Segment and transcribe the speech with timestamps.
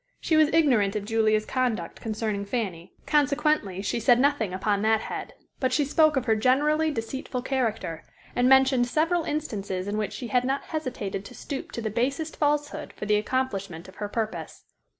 [0.19, 5.35] She was ignorant of Julia's conduct concerning Fanny, consequently she said nothing upon that head,
[5.59, 8.03] but she spoke of her generally deceitful character,
[8.35, 12.37] and mentioned several instances in which she had not hesitated to stoop to the basest
[12.37, 14.63] falsehood for the accomplishment of her purpose.